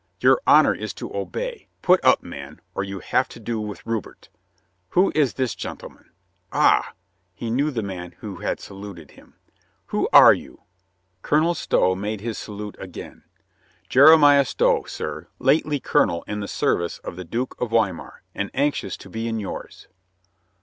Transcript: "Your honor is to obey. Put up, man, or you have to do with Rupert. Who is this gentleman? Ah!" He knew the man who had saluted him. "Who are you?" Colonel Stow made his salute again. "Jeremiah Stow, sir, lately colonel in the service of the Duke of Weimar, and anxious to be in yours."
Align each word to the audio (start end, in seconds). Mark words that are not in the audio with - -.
"Your 0.19 0.41
honor 0.47 0.73
is 0.73 0.95
to 0.95 1.15
obey. 1.15 1.67
Put 1.83 2.03
up, 2.03 2.23
man, 2.23 2.59
or 2.73 2.83
you 2.83 3.01
have 3.01 3.29
to 3.29 3.39
do 3.39 3.61
with 3.61 3.85
Rupert. 3.85 4.29
Who 4.89 5.11
is 5.13 5.35
this 5.35 5.53
gentleman? 5.53 6.09
Ah!" 6.51 6.93
He 7.35 7.51
knew 7.51 7.69
the 7.69 7.83
man 7.83 8.15
who 8.17 8.37
had 8.37 8.59
saluted 8.59 9.11
him. 9.11 9.35
"Who 9.93 10.09
are 10.11 10.33
you?" 10.33 10.63
Colonel 11.21 11.53
Stow 11.53 11.93
made 11.93 12.19
his 12.19 12.39
salute 12.39 12.77
again. 12.79 13.25
"Jeremiah 13.89 14.43
Stow, 14.45 14.85
sir, 14.85 15.27
lately 15.37 15.79
colonel 15.79 16.23
in 16.27 16.39
the 16.39 16.47
service 16.47 16.97
of 17.03 17.15
the 17.15 17.23
Duke 17.23 17.55
of 17.61 17.69
Weimar, 17.69 18.23
and 18.33 18.49
anxious 18.55 18.97
to 18.97 19.07
be 19.07 19.27
in 19.27 19.39
yours." 19.39 19.87